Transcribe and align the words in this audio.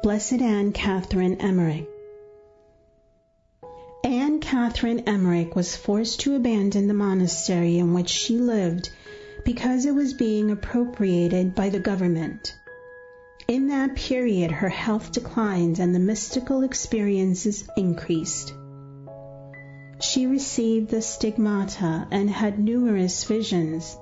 Blessed 0.00 0.40
Anne 0.40 0.70
Catherine 0.70 1.40
Emmerich. 1.40 1.88
Anne 4.04 4.38
Catherine 4.38 5.00
Emmerich 5.08 5.56
was 5.56 5.74
forced 5.74 6.20
to 6.20 6.36
abandon 6.36 6.86
the 6.86 6.94
monastery 6.94 7.78
in 7.78 7.94
which 7.94 8.08
she 8.08 8.38
lived 8.38 8.90
because 9.44 9.86
it 9.86 9.94
was 9.96 10.14
being 10.14 10.52
appropriated 10.52 11.56
by 11.56 11.68
the 11.68 11.80
government. 11.80 12.54
In 13.48 13.66
that 13.68 13.96
period, 13.96 14.52
her 14.52 14.68
health 14.68 15.10
declined 15.10 15.80
and 15.80 15.92
the 15.92 15.98
mystical 15.98 16.62
experiences 16.62 17.66
increased. 17.76 18.54
She 20.00 20.26
received 20.26 20.90
the 20.90 21.02
stigmata 21.02 22.06
and 22.12 22.30
had 22.30 22.60
numerous 22.60 23.24
visions. 23.24 23.96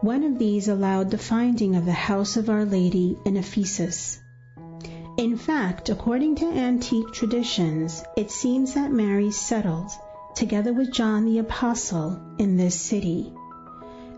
One 0.00 0.24
of 0.24 0.38
these 0.38 0.68
allowed 0.68 1.10
the 1.10 1.18
finding 1.18 1.76
of 1.76 1.84
the 1.84 1.92
house 1.92 2.38
of 2.38 2.48
Our 2.48 2.64
Lady 2.64 3.18
in 3.26 3.36
Ephesus. 3.36 4.18
In 5.20 5.36
fact, 5.36 5.90
according 5.90 6.36
to 6.36 6.46
antique 6.46 7.12
traditions, 7.12 8.02
it 8.16 8.30
seems 8.30 8.72
that 8.72 8.90
Mary 8.90 9.30
settled, 9.30 9.90
together 10.34 10.72
with 10.72 10.90
John 10.90 11.26
the 11.26 11.40
Apostle, 11.40 12.18
in 12.38 12.56
this 12.56 12.74
city. 12.74 13.30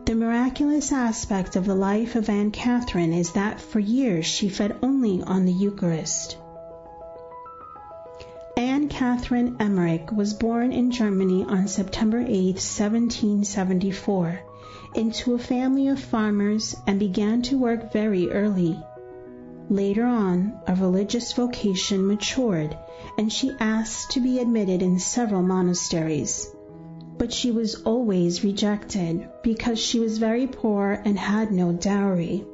The 0.04 0.14
miraculous 0.14 0.92
aspect 0.92 1.56
of 1.56 1.66
the 1.66 1.74
life 1.74 2.14
of 2.14 2.28
Anne 2.28 2.52
Catherine 2.52 3.12
is 3.12 3.32
that 3.32 3.60
for 3.60 3.80
years 3.80 4.26
she 4.26 4.48
fed 4.48 4.76
only 4.80 5.20
on 5.24 5.44
the 5.44 5.52
Eucharist. 5.52 6.36
Anne 8.56 8.88
Catherine 8.88 9.56
Emmerich 9.58 10.12
was 10.12 10.34
born 10.34 10.70
in 10.70 10.92
Germany 10.92 11.42
on 11.42 11.66
September 11.66 12.20
8, 12.20 12.28
1774, 12.28 14.40
into 14.94 15.34
a 15.34 15.38
family 15.40 15.88
of 15.88 15.98
farmers 15.98 16.76
and 16.86 17.00
began 17.00 17.42
to 17.42 17.58
work 17.58 17.92
very 17.92 18.30
early. 18.30 18.80
Later 19.72 20.04
on, 20.04 20.60
a 20.66 20.74
religious 20.74 21.32
vocation 21.32 22.06
matured, 22.06 22.76
and 23.16 23.32
she 23.32 23.56
asked 23.58 24.10
to 24.10 24.20
be 24.20 24.38
admitted 24.38 24.82
in 24.82 24.98
several 24.98 25.40
monasteries. 25.40 26.46
But 27.16 27.32
she 27.32 27.50
was 27.50 27.76
always 27.76 28.44
rejected 28.44 29.26
because 29.42 29.78
she 29.78 29.98
was 29.98 30.18
very 30.18 30.46
poor 30.46 31.00
and 31.06 31.18
had 31.18 31.52
no 31.52 31.72
dowry. 31.72 32.44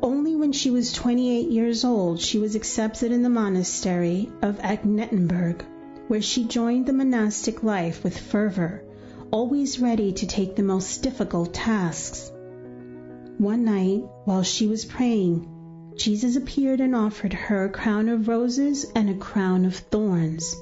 Only 0.00 0.36
when 0.36 0.52
she 0.52 0.70
was 0.70 0.92
28 0.92 1.48
years 1.50 1.84
old 1.84 2.20
she 2.20 2.38
was 2.38 2.54
accepted 2.54 3.10
in 3.10 3.24
the 3.24 3.28
monastery 3.28 4.30
of 4.40 4.60
Agnetenberg, 4.60 5.64
where 6.06 6.22
she 6.22 6.44
joined 6.44 6.86
the 6.86 6.92
monastic 6.92 7.64
life 7.64 8.04
with 8.04 8.16
fervor, 8.16 8.84
always 9.32 9.80
ready 9.80 10.12
to 10.12 10.28
take 10.28 10.54
the 10.54 10.62
most 10.62 11.02
difficult 11.02 11.52
tasks. 11.52 12.30
One 13.38 13.64
night, 13.64 14.04
while 14.26 14.44
she 14.44 14.68
was 14.68 14.84
praying, 14.84 15.57
Jesus 15.98 16.36
appeared 16.36 16.80
and 16.80 16.94
offered 16.94 17.32
her 17.32 17.64
a 17.64 17.70
crown 17.70 18.08
of 18.08 18.28
roses 18.28 18.86
and 18.94 19.10
a 19.10 19.14
crown 19.14 19.64
of 19.64 19.74
thorns. 19.74 20.54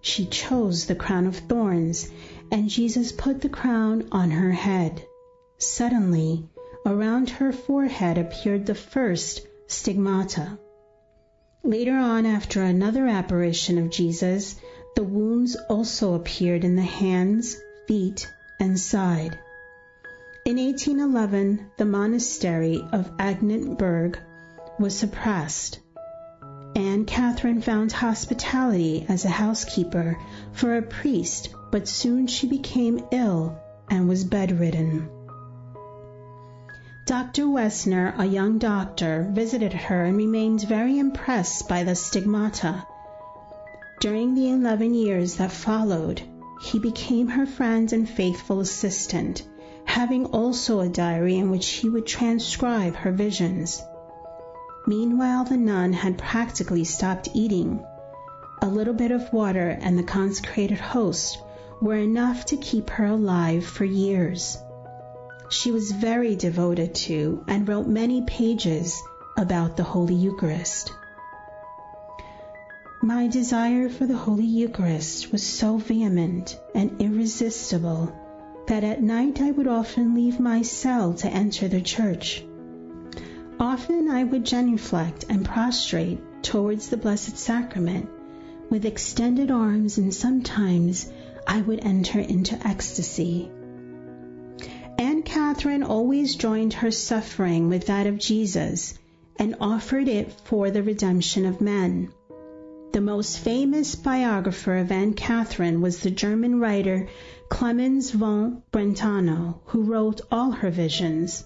She 0.00 0.26
chose 0.26 0.86
the 0.86 0.96
crown 0.96 1.28
of 1.28 1.36
thorns, 1.36 2.10
and 2.50 2.68
Jesus 2.68 3.12
put 3.12 3.40
the 3.40 3.48
crown 3.48 4.08
on 4.10 4.32
her 4.32 4.50
head. 4.50 5.06
Suddenly, 5.58 6.48
around 6.84 7.30
her 7.30 7.52
forehead 7.52 8.18
appeared 8.18 8.66
the 8.66 8.74
first 8.74 9.46
stigmata. 9.68 10.58
Later 11.62 11.96
on, 11.96 12.26
after 12.26 12.60
another 12.60 13.06
apparition 13.06 13.78
of 13.78 13.90
Jesus, 13.90 14.56
the 14.96 15.04
wounds 15.04 15.56
also 15.70 16.14
appeared 16.14 16.64
in 16.64 16.74
the 16.74 16.82
hands, 16.82 17.56
feet, 17.86 18.28
and 18.58 18.78
side. 18.78 19.38
In 20.44 20.56
1811, 20.56 21.70
the 21.78 21.84
monastery 21.84 22.84
of 22.92 23.16
Agnetenberg 23.18 24.18
was 24.78 24.96
suppressed. 24.96 25.80
Anne 26.76 27.04
Catherine 27.04 27.60
found 27.60 27.92
hospitality 27.92 29.06
as 29.08 29.24
a 29.24 29.28
housekeeper 29.28 30.18
for 30.52 30.76
a 30.76 30.82
priest, 30.82 31.54
but 31.70 31.86
soon 31.86 32.26
she 32.26 32.48
became 32.48 33.04
ill 33.12 33.56
and 33.88 34.08
was 34.08 34.24
bedridden. 34.24 35.08
Dr. 37.06 37.46
Wesener, 37.46 38.14
a 38.18 38.24
young 38.24 38.58
doctor, 38.58 39.28
visited 39.30 39.72
her 39.72 40.04
and 40.04 40.16
remained 40.16 40.62
very 40.62 40.98
impressed 40.98 41.68
by 41.68 41.84
the 41.84 41.94
stigmata. 41.94 42.86
During 44.00 44.34
the 44.34 44.50
11 44.50 44.94
years 44.94 45.36
that 45.36 45.52
followed, 45.52 46.22
he 46.62 46.78
became 46.78 47.28
her 47.28 47.46
friend 47.46 47.92
and 47.92 48.08
faithful 48.08 48.60
assistant, 48.60 49.46
having 49.84 50.26
also 50.26 50.80
a 50.80 50.88
diary 50.88 51.36
in 51.36 51.50
which 51.50 51.68
he 51.68 51.88
would 51.88 52.06
transcribe 52.06 52.96
her 52.96 53.12
visions. 53.12 53.82
Meanwhile, 54.86 55.44
the 55.44 55.56
nun 55.56 55.94
had 55.94 56.18
practically 56.18 56.84
stopped 56.84 57.28
eating. 57.32 57.82
A 58.60 58.68
little 58.68 58.92
bit 58.92 59.10
of 59.10 59.32
water 59.32 59.78
and 59.80 59.98
the 59.98 60.02
consecrated 60.02 60.78
host 60.78 61.38
were 61.80 61.96
enough 61.96 62.44
to 62.46 62.56
keep 62.56 62.90
her 62.90 63.06
alive 63.06 63.64
for 63.64 63.84
years. 63.84 64.58
She 65.48 65.70
was 65.70 65.92
very 65.92 66.36
devoted 66.36 66.94
to 67.06 67.44
and 67.48 67.68
wrote 67.68 67.86
many 67.86 68.22
pages 68.22 69.02
about 69.36 69.76
the 69.76 69.82
Holy 69.82 70.14
Eucharist. 70.14 70.92
My 73.02 73.26
desire 73.26 73.88
for 73.88 74.06
the 74.06 74.16
Holy 74.16 74.46
Eucharist 74.46 75.32
was 75.32 75.42
so 75.42 75.78
vehement 75.78 76.58
and 76.74 77.00
irresistible 77.00 78.12
that 78.66 78.84
at 78.84 79.02
night 79.02 79.40
I 79.40 79.50
would 79.50 79.66
often 79.66 80.14
leave 80.14 80.40
my 80.40 80.62
cell 80.62 81.12
to 81.14 81.28
enter 81.28 81.68
the 81.68 81.82
church. 81.82 82.44
Often 83.60 84.10
I 84.10 84.24
would 84.24 84.44
genuflect 84.44 85.26
and 85.28 85.44
prostrate 85.44 86.20
towards 86.42 86.88
the 86.88 86.96
Blessed 86.96 87.38
Sacrament 87.38 88.08
with 88.68 88.84
extended 88.84 89.50
arms, 89.50 89.98
and 89.98 90.12
sometimes 90.12 91.10
I 91.46 91.60
would 91.60 91.84
enter 91.84 92.18
into 92.18 92.58
ecstasy. 92.66 93.50
Anne 94.98 95.22
Catherine 95.22 95.82
always 95.82 96.34
joined 96.34 96.72
her 96.74 96.90
suffering 96.90 97.68
with 97.68 97.86
that 97.86 98.06
of 98.06 98.18
Jesus 98.18 98.94
and 99.36 99.56
offered 99.60 100.08
it 100.08 100.32
for 100.44 100.70
the 100.70 100.82
redemption 100.82 101.46
of 101.46 101.60
men. 101.60 102.10
The 102.92 103.00
most 103.00 103.38
famous 103.38 103.94
biographer 103.94 104.76
of 104.76 104.92
Anne 104.92 105.14
Catherine 105.14 105.80
was 105.80 106.00
the 106.00 106.10
German 106.10 106.60
writer 106.60 107.08
Clemens 107.48 108.10
von 108.10 108.62
Brentano, 108.72 109.60
who 109.66 109.82
wrote 109.82 110.20
all 110.30 110.50
her 110.52 110.70
visions. 110.70 111.44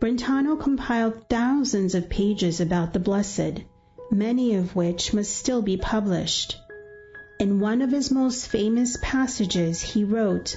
Brentano 0.00 0.54
compiled 0.54 1.28
thousands 1.28 1.96
of 1.96 2.08
pages 2.08 2.60
about 2.60 2.92
the 2.92 3.00
Blessed, 3.00 3.64
many 4.12 4.54
of 4.54 4.76
which 4.76 5.12
must 5.12 5.36
still 5.36 5.60
be 5.60 5.76
published. 5.76 6.56
In 7.40 7.58
one 7.58 7.82
of 7.82 7.90
his 7.90 8.12
most 8.12 8.46
famous 8.46 8.96
passages, 9.02 9.80
he 9.80 10.04
wrote, 10.04 10.56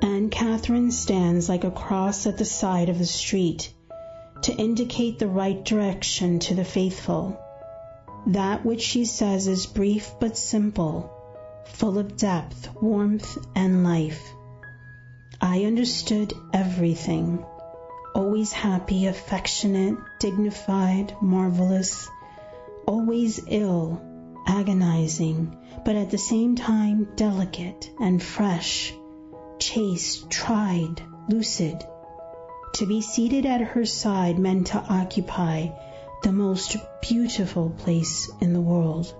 Anne 0.00 0.30
Catherine 0.30 0.92
stands 0.92 1.48
like 1.48 1.64
a 1.64 1.72
cross 1.72 2.24
at 2.28 2.38
the 2.38 2.44
side 2.44 2.88
of 2.88 2.98
the 2.98 3.04
street 3.04 3.74
to 4.42 4.54
indicate 4.54 5.18
the 5.18 5.26
right 5.26 5.64
direction 5.64 6.38
to 6.38 6.54
the 6.54 6.64
faithful. 6.64 7.36
That 8.28 8.64
which 8.64 8.82
she 8.82 9.04
says 9.04 9.48
is 9.48 9.66
brief 9.66 10.12
but 10.20 10.36
simple, 10.36 11.10
full 11.64 11.98
of 11.98 12.16
depth, 12.16 12.68
warmth, 12.80 13.36
and 13.56 13.82
life. 13.82 14.22
I 15.40 15.64
understood 15.64 16.32
everything 16.52 17.44
always 18.16 18.50
happy, 18.50 19.04
affectionate, 19.04 19.98
dignified, 20.18 21.14
marvelous, 21.20 22.08
always 22.86 23.38
ill, 23.46 24.00
agonizing, 24.46 25.54
but 25.84 25.96
at 25.96 26.10
the 26.10 26.16
same 26.16 26.56
time 26.56 27.06
delicate 27.14 27.90
and 28.00 28.22
fresh, 28.22 28.94
chaste, 29.58 30.30
tried, 30.30 31.02
lucid. 31.28 31.84
To 32.76 32.86
be 32.86 33.02
seated 33.02 33.44
at 33.44 33.60
her 33.60 33.84
side 33.84 34.38
meant 34.38 34.68
to 34.68 34.78
occupy 34.78 35.68
the 36.22 36.32
most 36.32 36.78
beautiful 37.02 37.68
place 37.68 38.30
in 38.40 38.54
the 38.54 38.62
world. 38.62 39.14